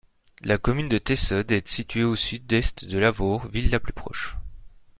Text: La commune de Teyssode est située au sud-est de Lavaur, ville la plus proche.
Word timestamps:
La 0.43 0.57
commune 0.57 0.89
de 0.89 0.97
Teyssode 0.97 1.51
est 1.51 1.67
située 1.67 2.03
au 2.03 2.15
sud-est 2.15 2.85
de 2.85 2.97
Lavaur, 2.97 3.47
ville 3.49 3.69
la 3.69 3.79
plus 3.79 3.93
proche. 3.93 4.35